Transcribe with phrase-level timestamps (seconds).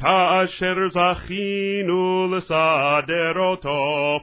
[0.00, 4.18] כאשר זכינו לסדר אותו,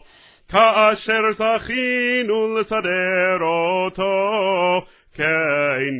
[0.49, 4.31] כאשר זכינו לסדר אותו,
[5.15, 5.23] כן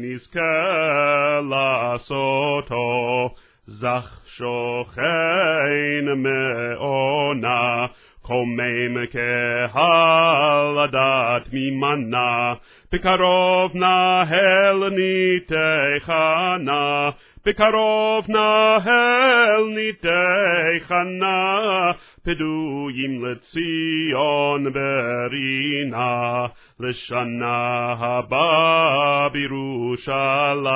[0.02, 3.30] נזכה לעשותו.
[3.68, 5.04] זך שוכן
[6.06, 6.43] מעונה,
[8.24, 12.54] קומם קהל הדת ממנה,
[12.94, 16.14] בקרוב נהל ניתך
[16.60, 17.10] נא,
[17.46, 21.92] בקרוב נהל ניתך נא,
[22.24, 26.46] פדויים לציון ברינה,
[26.80, 30.74] לשנה הבאה בירושלים,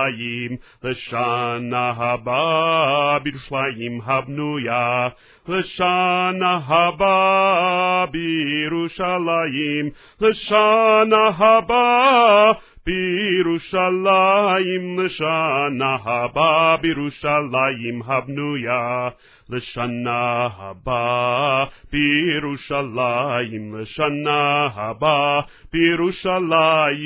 [0.84, 5.08] לשנה הבאה בירושלים הבנויה,
[5.48, 9.90] לשנה הבאה בירושלים,
[10.22, 12.52] לשנה הבאה
[12.88, 19.10] בירושלים, לשנה הבאה בירושלים הבנויה,
[19.50, 25.42] לשנה הבאה בירושלים, לשנה הבאה
[25.74, 27.02] בירושלים,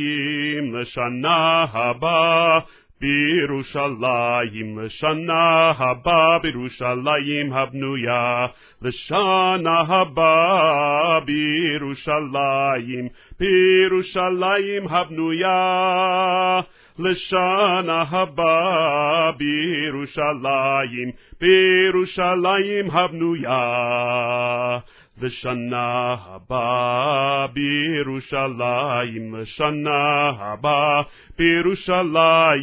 [0.75, 2.59] לשנה הבאה
[3.01, 8.47] בירושלים, לשנה הבאה בירושלים הבנויה,
[8.81, 13.07] לשנה הבאה בירושלים,
[13.39, 16.61] בירושלים הבנויה.
[16.99, 24.79] לשנה הבאה בירושלים, בירושלים הבנויה.
[25.21, 31.01] לשנה הבאה בירושלים, לשנה הבאה
[31.37, 32.61] בירושלים,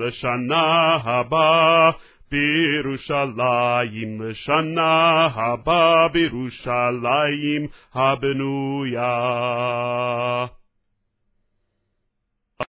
[0.00, 1.90] לשנה הבאה
[2.30, 9.20] בירושלים, לשנה הבאה בירושלים הבנויה.